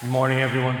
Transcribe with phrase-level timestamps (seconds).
[0.00, 0.78] Good morning, everyone.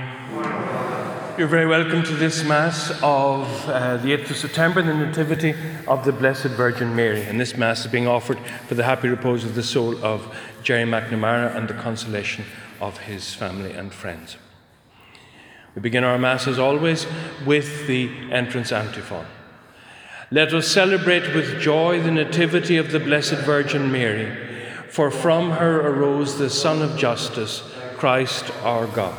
[1.36, 5.54] You're very welcome to this Mass of uh, the 8th of September, the Nativity
[5.86, 7.20] of the Blessed Virgin Mary.
[7.24, 10.84] And this Mass is being offered for the happy repose of the soul of Jerry
[10.84, 12.46] McNamara and the consolation
[12.80, 14.38] of his family and friends.
[15.74, 17.06] We begin our Mass, as always,
[17.44, 19.26] with the entrance antiphon.
[20.30, 24.34] Let us celebrate with joy the Nativity of the Blessed Virgin Mary,
[24.88, 29.14] for from her arose the Sun of Justice, Christ our God.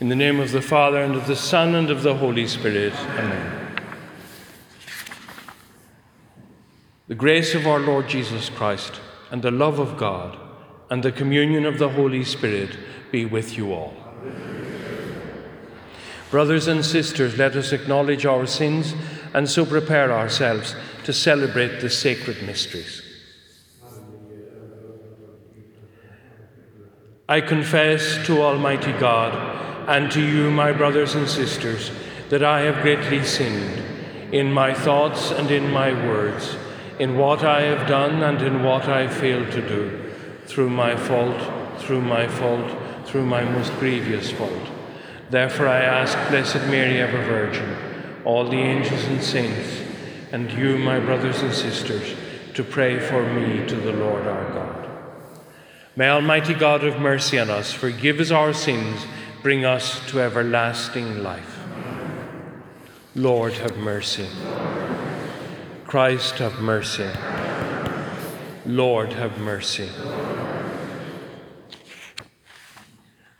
[0.00, 2.94] In the name of the Father, and of the Son, and of the Holy Spirit.
[3.16, 3.76] Amen.
[7.06, 10.36] The grace of our Lord Jesus Christ, and the love of God,
[10.90, 12.76] and the communion of the Holy Spirit
[13.12, 13.94] be with you all.
[16.32, 18.94] Brothers and sisters, let us acknowledge our sins
[19.32, 23.02] and so prepare ourselves to celebrate the sacred mysteries.
[27.28, 29.32] I confess to Almighty God
[29.88, 31.90] and to you, my brothers and sisters,
[32.28, 36.56] that I have greatly sinned in my thoughts and in my words,
[36.98, 40.12] in what I have done and in what I failed to do,
[40.46, 42.76] through my fault, through my fault,
[43.06, 44.68] through my most grievous fault.
[45.30, 47.76] Therefore, I ask Blessed Mary, ever Virgin,
[48.24, 49.79] all the angels and saints,
[50.32, 52.16] and you, my brothers and sisters,
[52.54, 54.88] to pray for me to the Lord our God.
[55.96, 59.04] May Almighty God have mercy on us, forgive us our sins,
[59.42, 61.58] bring us to everlasting life.
[63.14, 64.28] Lord, have mercy.
[65.86, 67.10] Christ, have mercy.
[68.64, 69.88] Lord, have mercy.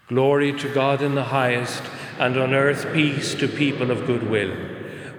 [0.09, 1.85] Glory to God in the highest,
[2.19, 4.53] and on earth peace to people of good will.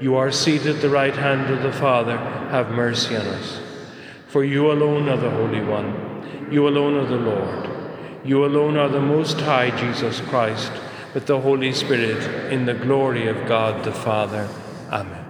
[0.00, 3.60] You are seated at the right hand of the Father, have mercy on us.
[4.28, 7.68] For you alone are the Holy One, you alone are the Lord.
[8.24, 10.70] You alone are the Most High, Jesus Christ,
[11.14, 14.48] with the Holy Spirit, in the glory of God the Father.
[14.90, 15.24] Amen.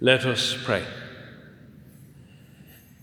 [0.00, 0.84] Let us pray.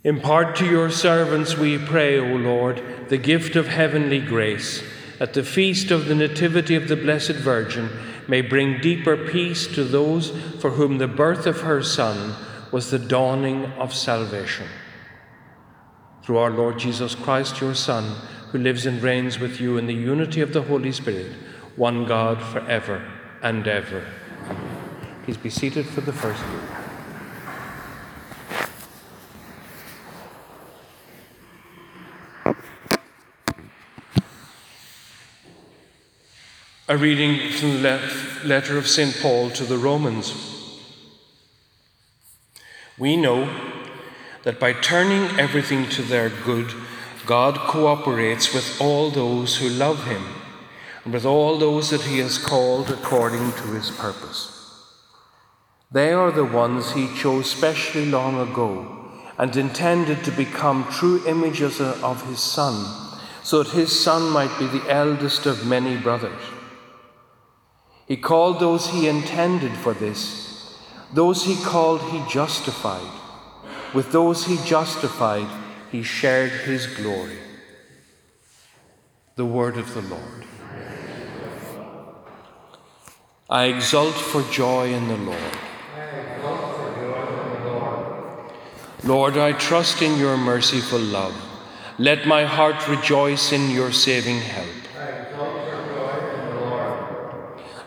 [0.05, 4.83] Impart to your servants, we pray, O Lord, the gift of heavenly grace,
[5.19, 7.89] at the feast of the Nativity of the Blessed Virgin
[8.27, 10.29] may bring deeper peace to those
[10.61, 12.35] for whom the birth of her Son
[12.71, 14.67] was the dawning of salvation.
[16.21, 18.03] Through our Lord Jesus Christ, your Son,
[18.51, 21.31] who lives and reigns with you in the unity of the Holy Spirit,
[21.77, 23.03] one God for ever
[23.41, 24.05] and ever.
[25.23, 26.84] Please be seated for the first reading.
[36.87, 37.99] A reading from the
[38.43, 39.17] letter of St.
[39.19, 40.31] Paul to the Romans.
[42.99, 43.49] We know
[44.43, 46.71] that by turning everything to their good,
[47.25, 50.23] God cooperates with all those who love Him
[51.03, 54.51] and with all those that He has called according to His purpose.
[55.91, 59.09] They are the ones He chose specially long ago
[59.39, 62.85] and intended to become true images of His Son,
[63.41, 66.39] so that His Son might be the eldest of many brothers.
[68.07, 70.77] He called those he intended for this.
[71.13, 73.11] Those he called, he justified.
[73.93, 75.47] With those he justified,
[75.91, 77.37] he shared his glory.
[79.35, 80.45] The word of the Lord.
[83.49, 85.57] I exult for joy in the Lord.
[89.03, 91.35] Lord, I trust in your merciful love.
[91.97, 94.74] Let my heart rejoice in your saving help.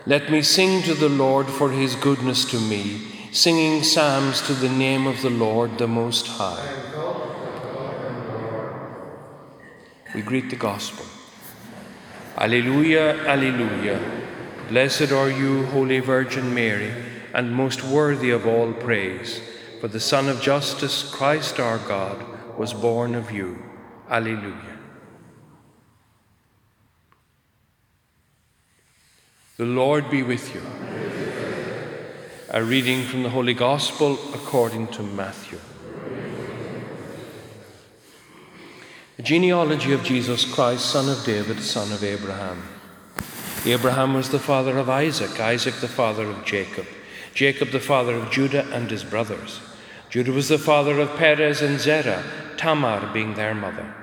[0.09, 4.67] Let me sing to the Lord for his goodness to me, singing psalms to the
[4.67, 6.67] name of the Lord the Most High.
[10.15, 11.05] We greet the gospel.
[12.35, 14.01] Alleluia, Alleluia.
[14.69, 16.91] Blessed are you, Holy Virgin Mary,
[17.35, 19.39] and most worthy of all praise,
[19.79, 22.25] for the Sun of Justice, Christ our God,
[22.57, 23.61] was born of you.
[24.09, 24.78] Alleluia.
[29.59, 30.61] The Lord be with you.
[32.49, 35.59] A reading from the Holy Gospel according to Matthew.
[39.17, 42.63] The genealogy of Jesus Christ, son of David, son of Abraham.
[43.65, 46.87] Abraham was the father of Isaac, Isaac the father of Jacob,
[47.33, 49.59] Jacob the father of Judah and his brothers.
[50.09, 52.23] Judah was the father of Perez and Zerah,
[52.55, 53.93] Tamar being their mother.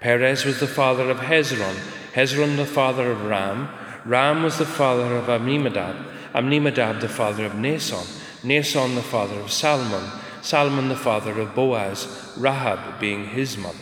[0.00, 1.76] Perez was the father of Hezron,
[2.12, 3.70] Hezron the father of Ram,
[4.04, 5.96] Ram was the father of Amminadab,
[6.34, 8.06] Amminadab the father of Nahshon,
[8.42, 10.10] Nahshon the father of Salmon,
[10.42, 13.78] Salmon the father of Boaz, Rahab being his mother.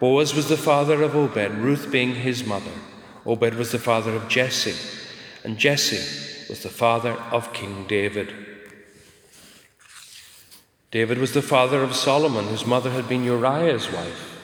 [0.00, 2.72] Boaz was the father of Obed, Ruth being his mother.
[3.24, 4.74] Obed was the father of Jesse,
[5.44, 8.34] and Jesse was the father of King David.
[10.90, 14.35] David was the father of Solomon, whose mother had been Uriah's wife.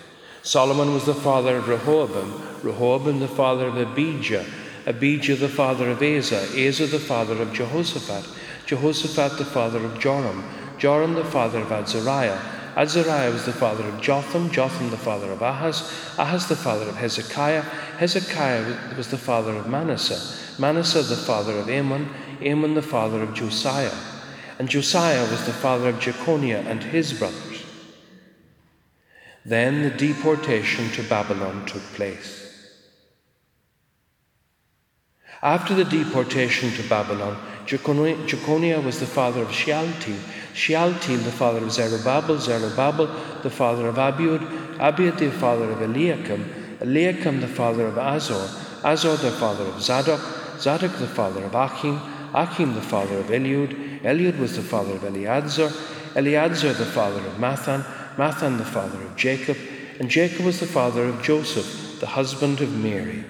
[0.45, 4.45] Solomon was the father of Rehoboam, Rehoboam the father of Abijah,
[4.87, 8.27] Abijah the father of Asa, Asa the father of Jehoshaphat,
[8.67, 10.45] Jehoshaphat the father of Joram,
[10.79, 12.41] Joram the father of Azariah,
[12.77, 15.83] Azariah was the father of Jotham, Jotham the father of Ahaz,
[16.19, 17.63] Ahaz the father of Hezekiah,
[17.99, 22.09] Hezekiah was the father of Manasseh, Manasseh the father of Amon,
[22.43, 23.95] Amon the father of Josiah,
[24.59, 27.52] and Josiah was the father of Jeconiah and his brothers.
[29.45, 32.43] Then the deportation to Babylon took place.
[35.43, 37.37] After the deportation to Babylon,
[37.67, 40.17] Jeconiah was the father of Shealtiel,
[40.55, 43.09] Shealtiel the father of Zerubbabel, Zerubbabel
[43.43, 44.41] the father of Abiud,
[44.79, 46.49] Abiud the father of Eliakim,
[46.81, 48.49] Eliakim the father of Azor,
[48.85, 50.21] Azor the father of Zadok,
[50.61, 52.01] Zadok the father of Achim,
[52.35, 55.73] Achim the father of Eliud, Eliud was the father of Eleazar,
[56.15, 57.85] Eleazar the father of Matthan,
[58.17, 59.57] Matthan the father of Jacob,
[59.99, 63.25] and Jacob was the father of Joseph, the husband of Mary.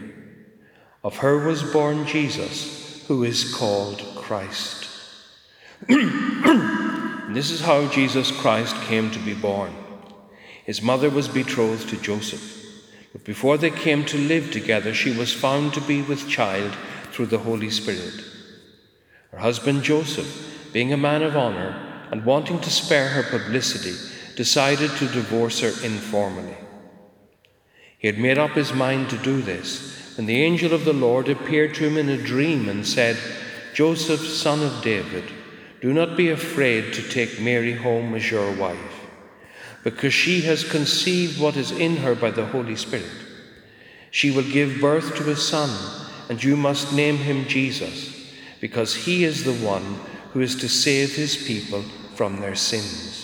[1.05, 4.89] Of her was born Jesus, who is called Christ.
[5.89, 9.75] this is how Jesus Christ came to be born.
[10.65, 12.65] His mother was betrothed to Joseph,
[13.13, 16.73] but before they came to live together, she was found to be with child
[17.11, 18.25] through the Holy Spirit.
[19.33, 23.97] Her husband Joseph, being a man of honor and wanting to spare her publicity,
[24.37, 26.57] decided to divorce her informally.
[27.99, 31.29] He had made up his mind to do this when the angel of the Lord
[31.29, 33.17] appeared to him in a dream and said,
[33.75, 35.25] Joseph, son of David,
[35.81, 39.07] do not be afraid to take Mary home as your wife,
[39.83, 43.07] because she has conceived what is in her by the Holy Spirit.
[44.11, 45.71] She will give birth to a son,
[46.29, 48.29] and you must name him Jesus,
[48.61, 49.99] because he is the one
[50.33, 51.83] who is to save his people
[52.15, 53.22] from their sins.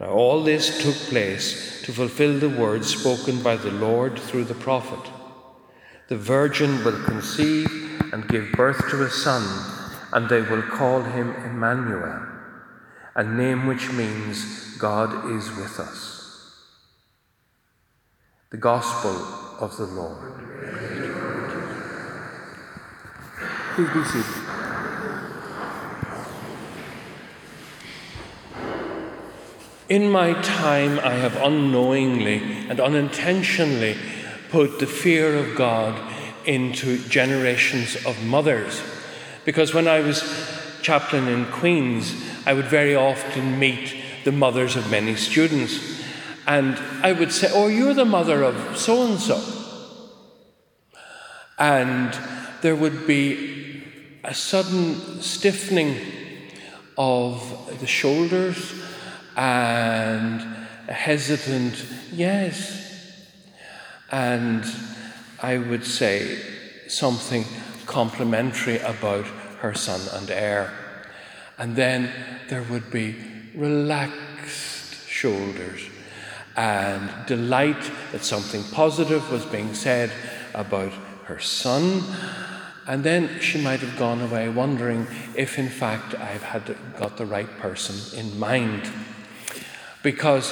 [0.00, 4.54] Now, all this took place to fulfill the words spoken by the Lord through the
[4.54, 5.12] prophet.
[6.08, 7.68] The virgin will conceive
[8.10, 9.44] and give birth to a son,
[10.14, 12.26] and they will call him Emmanuel,
[13.14, 16.56] a name which means God is with us.
[18.48, 19.14] The Gospel
[19.60, 20.32] of the Lord.
[23.74, 24.59] Please be seated.
[29.90, 32.36] In my time, I have unknowingly
[32.68, 33.96] and unintentionally
[34.48, 36.00] put the fear of God
[36.46, 38.80] into generations of mothers.
[39.44, 40.22] Because when I was
[40.80, 42.14] chaplain in Queen's,
[42.46, 46.00] I would very often meet the mothers of many students.
[46.46, 49.42] And I would say, Oh, you're the mother of so and so.
[51.58, 52.16] And
[52.62, 53.82] there would be
[54.22, 55.96] a sudden stiffening
[56.96, 58.80] of the shoulders
[59.36, 60.40] and
[60.88, 62.78] a hesitant yes.
[64.10, 64.64] And
[65.40, 66.38] I would say
[66.88, 67.44] something
[67.86, 69.26] complimentary about
[69.60, 70.72] her son and heir.
[71.58, 72.10] And then
[72.48, 73.16] there would be
[73.54, 75.80] relaxed shoulders
[76.56, 80.10] and delight that something positive was being said
[80.54, 80.92] about
[81.24, 82.02] her son.
[82.86, 85.06] And then she might have gone away wondering
[85.36, 88.90] if, in fact, I've had got the right person in mind
[90.02, 90.46] because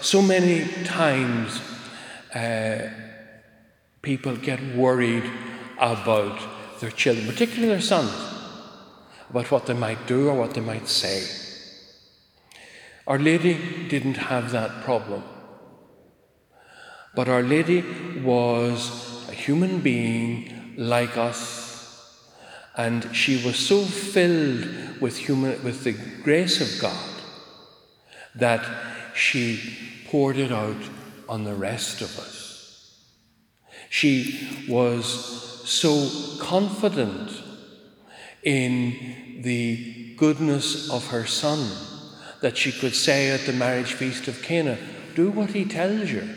[0.00, 1.60] so many times
[2.34, 2.90] uh,
[4.02, 5.24] people get worried
[5.78, 6.38] about
[6.80, 8.12] their children, particularly their sons,
[9.30, 11.26] about what they might do or what they might say.
[13.06, 15.22] Our Lady didn't have that problem.
[17.14, 17.84] But Our Lady
[18.22, 22.20] was a human being like us,
[22.76, 25.92] and she was so filled with, human, with the
[26.22, 27.14] grace of God
[28.34, 29.76] that she
[30.08, 30.76] poured it out
[31.28, 33.00] on the rest of us.
[33.88, 35.06] She was
[35.68, 37.30] so confident
[38.42, 41.70] in the goodness of her son
[42.40, 44.76] that she could say at the marriage feast of Cana,
[45.14, 46.28] Do what he tells you.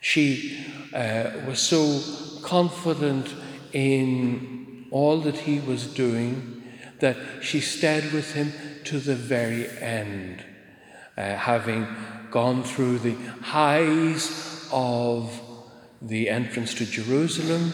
[0.00, 2.00] She uh, was so
[2.42, 3.34] confident
[3.72, 6.62] in all that he was doing
[7.00, 8.52] that she stayed with him
[8.84, 10.44] to the very end,
[11.16, 11.86] uh, having
[12.30, 15.40] gone through the highs of
[16.02, 17.72] the entrance to Jerusalem,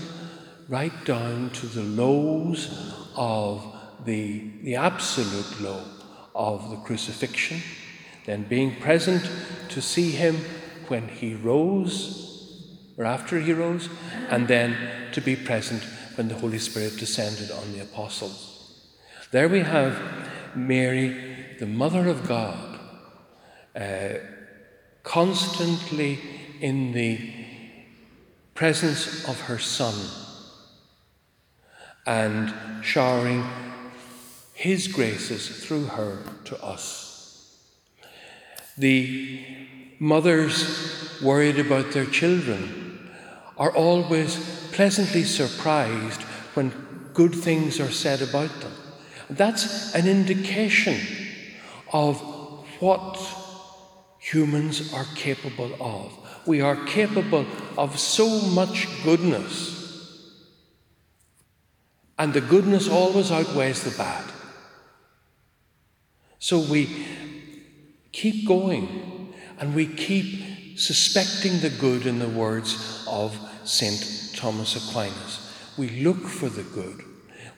[0.68, 3.64] right down to the lows of
[4.04, 5.82] the, the absolute low
[6.34, 7.61] of the crucifixion,
[8.26, 9.28] then being present
[9.68, 10.37] to see him
[10.88, 12.22] when he rose
[12.96, 13.88] or after he rose,
[14.28, 14.76] and then
[15.12, 15.82] to be present
[16.16, 18.70] when the Holy Spirit descended on the apostles.
[19.30, 19.99] There we have
[20.54, 22.72] Mary, the Mother of God,
[23.75, 24.14] uh,
[25.02, 26.19] constantly
[26.61, 27.19] in the
[28.55, 29.95] presence of her Son
[32.07, 32.52] and
[32.85, 33.45] showering
[34.55, 37.59] His graces through her to us.
[38.76, 39.45] The
[39.99, 43.11] mothers worried about their children
[43.59, 44.37] are always
[44.73, 46.23] pleasantly surprised
[46.55, 46.71] when
[47.12, 48.73] good things are said about them.
[49.31, 50.99] That's an indication
[51.93, 52.21] of
[52.81, 53.17] what
[54.23, 56.17] humans are capable of.
[56.47, 57.45] We are capable
[57.76, 59.81] of so much goodness.
[62.17, 64.25] And the goodness always outweighs the bad.
[66.38, 66.88] So we
[68.12, 74.35] keep going and we keep suspecting the good in the words of St.
[74.37, 75.52] Thomas Aquinas.
[75.76, 77.02] We look for the good.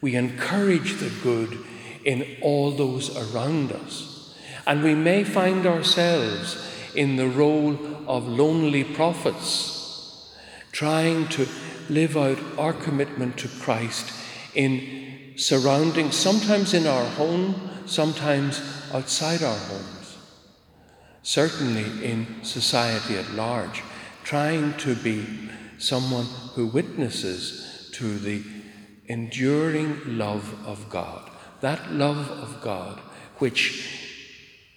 [0.00, 1.59] We encourage the good
[2.04, 4.13] in all those around us.
[4.66, 6.56] And we may find ourselves
[6.94, 10.33] in the role of lonely prophets,
[10.73, 11.47] trying to
[11.88, 14.12] live out our commitment to Christ
[14.54, 20.16] in surroundings, sometimes in our home, sometimes outside our homes,
[21.23, 23.83] certainly in society at large,
[24.23, 25.26] trying to be
[25.78, 28.42] someone who witnesses to the
[29.06, 31.30] enduring love of God,
[31.61, 32.99] that love of God
[33.38, 34.03] which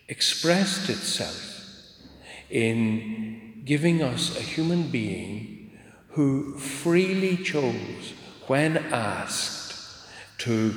[0.07, 1.55] expressed itself
[2.49, 5.77] in giving us a human being
[6.11, 8.13] who freely chose,
[8.47, 9.75] when asked,
[10.37, 10.73] to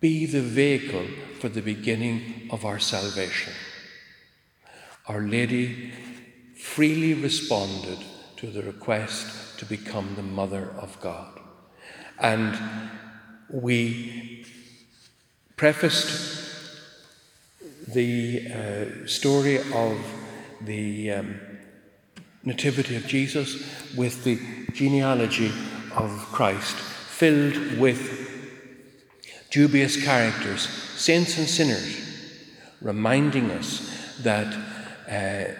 [0.00, 1.06] be the vehicle
[1.38, 3.52] for the beginning of our salvation.
[5.06, 5.92] Our Lady
[6.56, 7.98] freely responded
[8.36, 11.38] to the request to become the Mother of God.
[12.18, 12.58] And
[13.50, 14.46] we
[15.56, 16.49] prefaced
[17.92, 19.98] the uh, story of
[20.60, 21.40] the um,
[22.42, 23.62] Nativity of Jesus
[23.94, 24.40] with the
[24.72, 25.52] genealogy
[25.94, 28.30] of Christ, filled with
[29.50, 32.00] dubious characters, saints and sinners,
[32.80, 34.56] reminding us that
[35.06, 35.52] uh,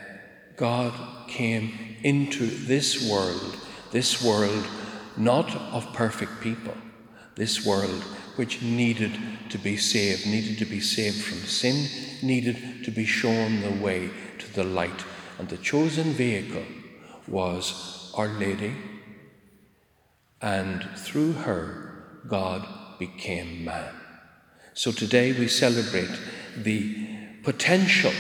[0.57, 3.57] God came into this world,
[3.91, 4.67] this world
[5.17, 6.75] not of perfect people,
[7.35, 8.05] this world
[8.37, 9.19] which needed
[9.51, 11.87] to be saved, needed to be saved from sin,
[12.23, 15.05] needed to be shown the way to the light.
[15.39, 16.65] And the chosen vehicle
[17.27, 18.75] was Our Lady,
[20.43, 22.67] and through her, God
[22.99, 23.95] became man.
[24.75, 26.11] So today we celebrate
[26.57, 27.09] the
[27.43, 28.13] potential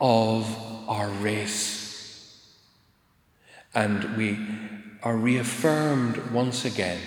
[0.00, 0.46] of
[0.88, 2.50] our race.
[3.74, 4.38] And we
[5.02, 7.00] are reaffirmed once again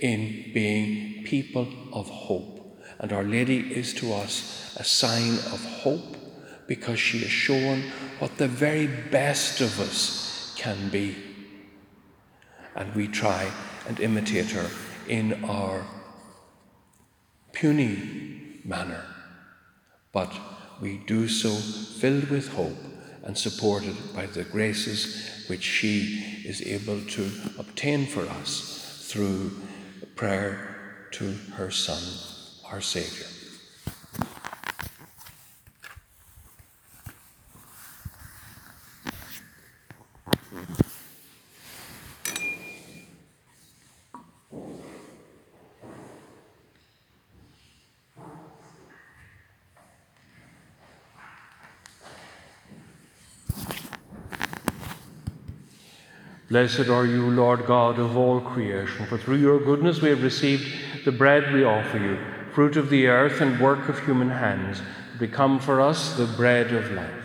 [0.00, 2.78] in being people of hope.
[2.98, 6.16] And Our Lady is to us a sign of hope
[6.66, 7.82] because she has shown
[8.18, 11.16] what the very best of us can be.
[12.76, 13.50] And we try
[13.88, 14.70] and imitate her
[15.08, 15.84] in our
[17.52, 19.04] puny manner.
[20.12, 20.32] But
[20.80, 22.78] we do so filled with hope
[23.22, 29.50] and supported by the graces which she is able to obtain for us through
[30.14, 30.69] prayer
[31.12, 32.02] to her Son,
[32.70, 33.26] our Saviour.
[56.50, 60.66] Blessed are you, Lord God of all creation, for through your goodness we have received
[61.04, 62.18] the bread we offer you,
[62.52, 64.82] fruit of the earth and work of human hands,
[65.18, 67.20] become for us the bread of life.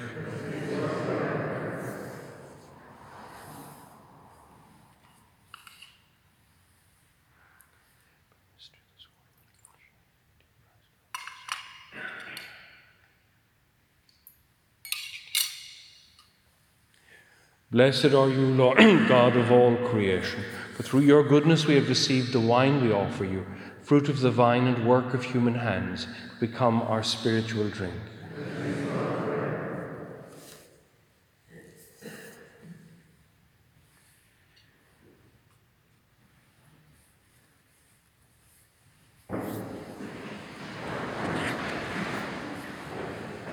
[17.75, 18.77] Blessed are you, Lord
[19.09, 20.45] God of all creation
[20.83, 23.45] through your goodness we have received the wine we offer you,
[23.81, 26.07] fruit of the vine and work of human hands,
[26.39, 27.93] become our spiritual drink.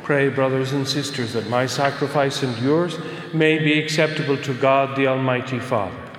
[0.02, 2.98] Pray, brothers and sisters, that my sacrifice and yours
[3.32, 6.11] may be acceptable to God the Almighty Father.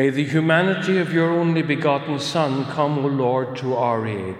[0.00, 4.36] May the humanity of your only begotten Son come, O Lord, to our aid.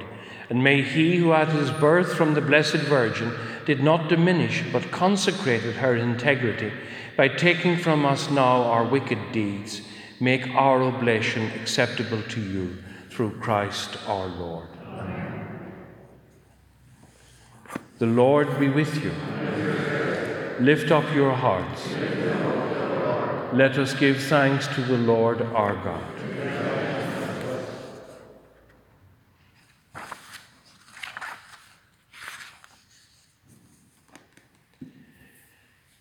[0.48, 3.30] And may he who at his birth from the Blessed Virgin
[3.66, 6.72] did not diminish but consecrated her integrity
[7.14, 9.82] by taking from us now our wicked deeds,
[10.18, 12.78] make our oblation acceptable to you
[13.10, 14.68] through Christ our Lord.
[14.86, 15.74] Amen.
[17.98, 19.12] The Lord be with you.
[20.58, 21.86] Lift up your hearts.
[23.52, 26.04] Let us give thanks to the Lord our God.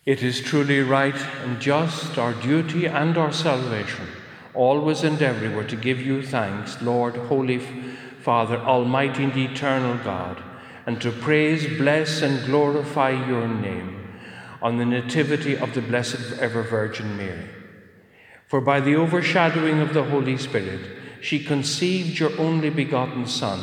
[0.06, 4.08] It is truly right and just, our duty and our salvation,
[4.53, 7.60] always and everywhere to give you thanks, Lord, Holy
[8.22, 10.41] Father, Almighty and Eternal God,
[10.86, 13.99] and to praise, bless, and glorify your name
[14.62, 17.50] on the nativity of the Blessed Ever Virgin Mary.
[18.48, 20.82] For by the overshadowing of the Holy Spirit,
[21.22, 23.60] she conceived your only begotten Son,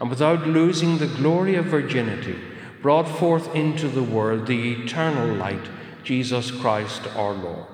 [0.00, 2.38] and without losing the glory of virginity,
[2.82, 5.68] brought forth into the world the eternal light,
[6.04, 7.66] Jesus Christ our Lord.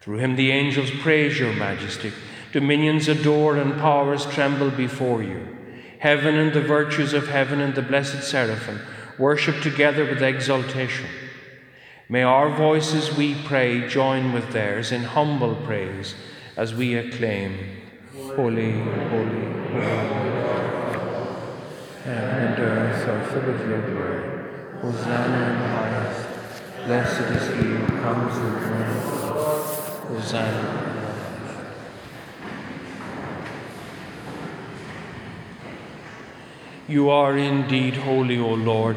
[0.00, 2.12] Through him the angels praise your majesty,
[2.52, 5.56] dominions adore, and powers tremble before you.
[5.98, 8.80] Heaven and the virtues of heaven and the blessed seraphim
[9.18, 11.06] worship together with exultation.
[12.10, 16.14] May our voices, we pray, join with theirs in humble praise
[16.56, 17.58] as we acclaim,
[18.14, 18.80] Holy, holy,
[19.12, 19.98] holy.
[22.04, 24.24] Heaven and earth are full of your glory.
[24.80, 26.28] Hosanna in the highest.
[26.86, 29.62] Blessed is he who comes in the name of the Lord.
[30.08, 30.88] Hosanna.
[36.88, 38.96] You are indeed holy, O Lord,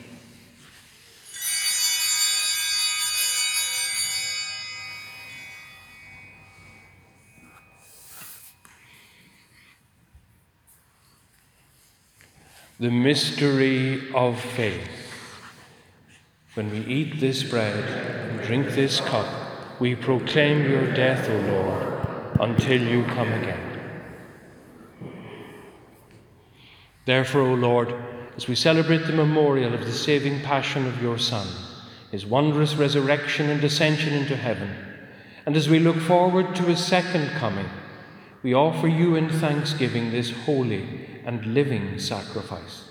[12.81, 14.89] The mystery of faith.
[16.55, 22.39] When we eat this bread and drink this cup, we proclaim your death, O Lord,
[22.39, 23.79] until you come again.
[27.05, 27.93] Therefore, O Lord,
[28.35, 31.47] as we celebrate the memorial of the saving passion of your Son,
[32.09, 34.75] his wondrous resurrection and ascension into heaven,
[35.45, 37.69] and as we look forward to his second coming,
[38.41, 42.85] we offer you in thanksgiving this holy and living sacrifice.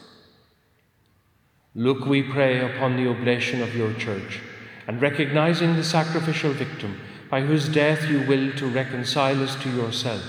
[1.74, 4.40] Look, we pray, upon the oblation of your church,
[4.86, 10.22] and recognizing the sacrificial victim by whose death you will to reconcile us to yourself,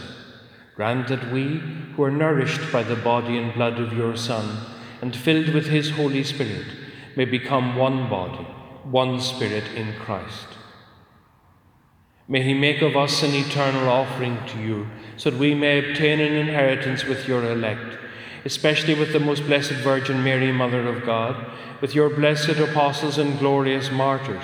[0.76, 1.58] grant that we,
[1.96, 4.66] who are nourished by the body and blood of your Son,
[5.02, 6.68] and filled with his Holy Spirit,
[7.16, 8.44] may become one body,
[8.84, 10.48] one Spirit in Christ.
[12.28, 14.88] May he make of us an eternal offering to you,
[15.22, 17.98] so that we may obtain an inheritance with your elect
[18.46, 21.36] especially with the most blessed Virgin Mary, Mother of God,
[21.80, 24.44] with your blessed apostles and glorious martyrs,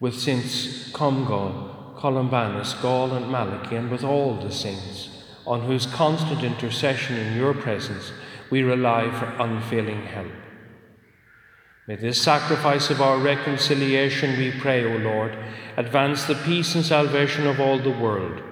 [0.00, 6.42] with Saints Comgall, Columbanus, Gall, and Malachy, and with all the saints, on whose constant
[6.42, 8.12] intercession in your presence
[8.50, 10.32] we rely for unfailing help.
[11.86, 15.36] May this sacrifice of our reconciliation, we pray, O Lord,
[15.76, 18.42] advance the peace and salvation of all the world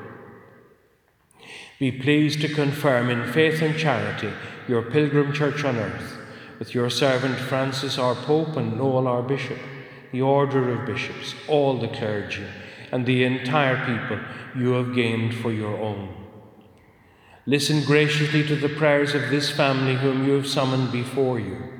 [1.80, 4.30] be pleased to confirm in faith and charity
[4.68, 6.18] your pilgrim church on earth,
[6.58, 9.56] with your servant Francis, our Pope, and Noel, our Bishop,
[10.12, 12.44] the order of bishops, all the clergy,
[12.92, 14.20] and the entire people
[14.54, 16.14] you have gained for your own.
[17.46, 21.79] Listen graciously to the prayers of this family whom you have summoned before you.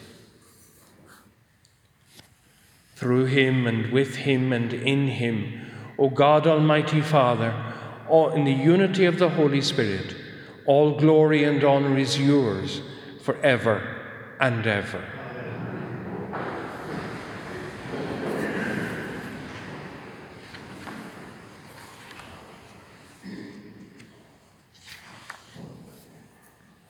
[3.01, 5.59] Through him and with him and in him,
[5.97, 7.51] O God Almighty Father,
[8.07, 10.15] all in the unity of the Holy Spirit,
[10.67, 12.83] all glory and honor is yours
[13.23, 13.81] forever
[14.39, 15.03] and ever.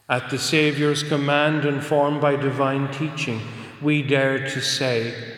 [0.10, 3.39] At the Saviour's command, and formed by divine teaching,
[3.82, 5.38] we dare to say,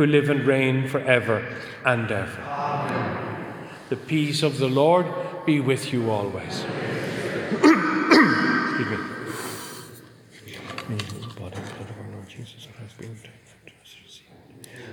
[0.00, 1.46] who live and reign for ever
[1.84, 2.40] and ever.
[2.40, 3.68] Amen.
[3.90, 5.04] The peace of the Lord
[5.44, 6.64] be with you always.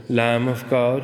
[0.10, 1.04] Lamb of God.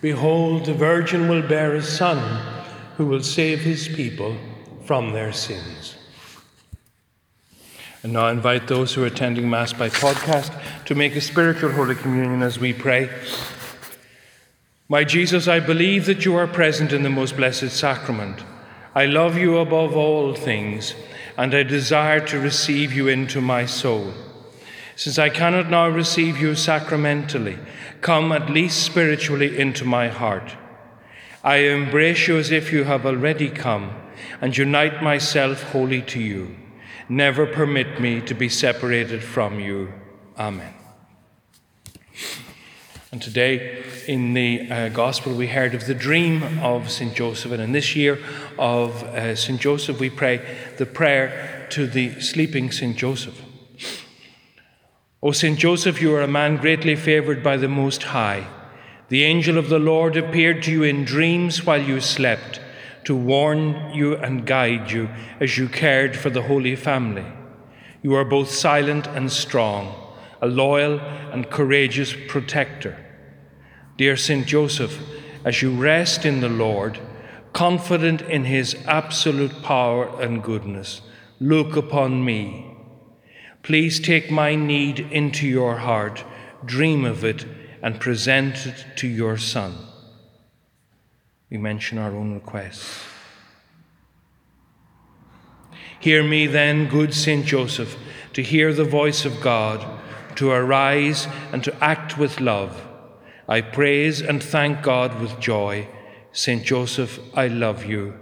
[0.00, 2.18] Behold, the Virgin will bear a son
[2.96, 4.36] who will save his people
[4.84, 5.96] from their sins.
[8.02, 11.72] And now I invite those who are attending Mass by podcast to make a spiritual
[11.72, 13.10] Holy Communion as we pray.
[14.88, 18.42] My Jesus, I believe that you are present in the most blessed sacrament.
[18.94, 20.94] I love you above all things,
[21.36, 24.14] and I desire to receive you into my soul.
[24.96, 27.58] Since I cannot now receive you sacramentally,
[28.00, 30.56] come at least spiritually into my heart.
[31.42, 33.94] I embrace you as if you have already come,
[34.40, 36.56] and unite myself wholly to you.
[37.08, 39.92] Never permit me to be separated from you.
[40.38, 40.74] Amen.
[43.12, 47.12] And today in the uh, Gospel, we heard of the dream of St.
[47.14, 47.50] Joseph.
[47.50, 48.18] And in this year
[48.58, 49.60] of uh, St.
[49.60, 50.40] Joseph, we pray
[50.76, 52.96] the prayer to the sleeping St.
[52.96, 53.42] Joseph.
[55.22, 55.58] O St.
[55.58, 58.46] Joseph, you are a man greatly favored by the Most High.
[59.10, 62.58] The angel of the Lord appeared to you in dreams while you slept
[63.04, 67.26] to warn you and guide you as you cared for the Holy Family.
[68.00, 69.94] You are both silent and strong,
[70.40, 72.96] a loyal and courageous protector.
[73.98, 74.46] Dear St.
[74.46, 74.98] Joseph,
[75.44, 76.98] as you rest in the Lord,
[77.52, 81.02] confident in his absolute power and goodness,
[81.38, 82.69] look upon me.
[83.62, 86.24] Please take my need into your heart,
[86.64, 87.44] dream of it,
[87.82, 89.74] and present it to your Son
[91.50, 93.04] we mention our own requests.
[95.98, 97.96] Hear me then, good Saint Joseph,
[98.32, 99.84] to hear the voice of God,
[100.36, 102.86] to arise and to act with love.
[103.48, 105.88] I praise and thank God with joy.
[106.32, 108.14] Saint Joseph, I love you.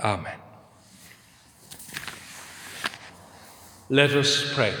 [0.00, 0.39] Amen.
[3.92, 4.72] Let us pray.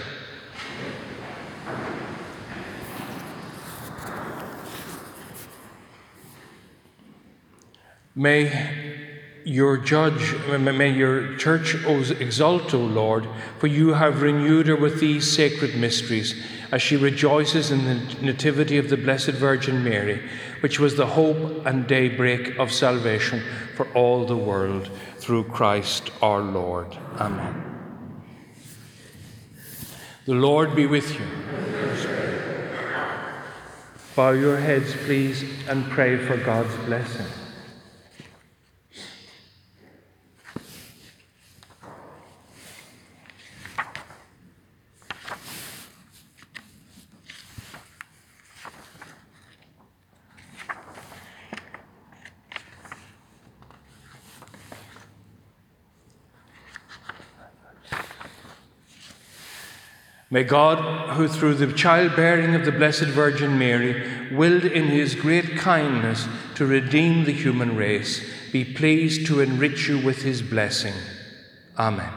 [8.14, 9.02] May
[9.44, 11.74] your judge, may your church
[12.20, 13.26] exult, O Lord,
[13.58, 18.78] for you have renewed her with these sacred mysteries, as she rejoices in the nativity
[18.78, 20.22] of the Blessed Virgin Mary,
[20.60, 23.42] which was the hope and daybreak of salvation
[23.74, 26.96] for all the world, through Christ our Lord.
[27.18, 27.69] Amen.
[30.30, 31.26] The Lord be with you.
[34.14, 37.26] Bow your heads, please, and pray for God's blessing.
[60.32, 65.56] May God, who through the childbearing of the Blessed Virgin Mary willed in his great
[65.56, 70.94] kindness to redeem the human race, be pleased to enrich you with his blessing.
[71.76, 72.12] Amen.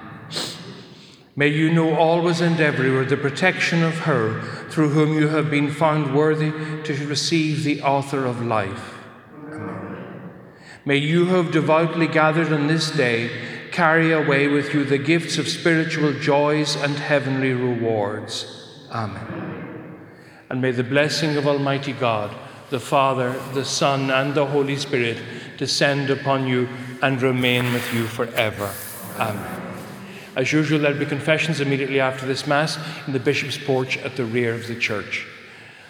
[1.35, 5.71] May you know always and everywhere the protection of her through whom you have been
[5.71, 6.51] found worthy
[6.83, 8.93] to receive the author of life.
[9.47, 10.29] Amen.
[10.85, 15.49] May you have devoutly gathered on this day carry away with you the gifts of
[15.49, 18.45] spiritual joys and heavenly rewards.
[18.91, 19.97] Amen.
[20.49, 22.31] And may the blessing of Almighty God,
[22.69, 25.17] the Father, the Son, and the Holy Spirit
[25.57, 26.69] descend upon you
[27.01, 28.71] and remain with you forever.
[29.17, 29.61] Amen.
[30.35, 34.25] As usual, there'll be confessions immediately after this Mass in the Bishop's porch at the
[34.25, 35.27] rear of the church.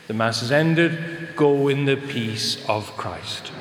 [0.07, 1.35] The Mass is ended.
[1.35, 3.51] Go in the peace of Christ.